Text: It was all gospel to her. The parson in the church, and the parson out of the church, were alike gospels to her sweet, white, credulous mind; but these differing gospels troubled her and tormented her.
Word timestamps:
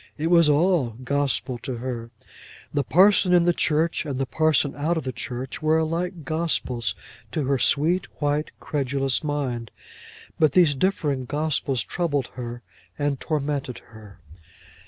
It 0.17 0.31
was 0.31 0.49
all 0.49 0.95
gospel 1.03 1.59
to 1.59 1.75
her. 1.77 2.09
The 2.73 2.83
parson 2.83 3.33
in 3.33 3.45
the 3.45 3.53
church, 3.53 4.03
and 4.03 4.17
the 4.17 4.25
parson 4.25 4.73
out 4.75 4.97
of 4.97 5.03
the 5.03 5.11
church, 5.11 5.61
were 5.61 5.77
alike 5.77 6.25
gospels 6.25 6.95
to 7.33 7.43
her 7.45 7.59
sweet, 7.59 8.07
white, 8.19 8.49
credulous 8.59 9.23
mind; 9.23 9.69
but 10.39 10.53
these 10.53 10.73
differing 10.73 11.25
gospels 11.25 11.83
troubled 11.83 12.31
her 12.33 12.63
and 12.97 13.19
tormented 13.19 13.77
her. 13.89 14.17